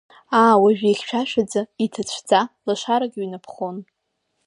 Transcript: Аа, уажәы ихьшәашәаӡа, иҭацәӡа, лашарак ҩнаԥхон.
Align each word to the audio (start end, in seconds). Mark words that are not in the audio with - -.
Аа, 0.41 0.55
уажәы 0.61 0.87
ихьшәашәаӡа, 0.89 1.61
иҭацәӡа, 1.83 2.41
лашарак 2.67 3.13
ҩнаԥхон. 3.23 3.77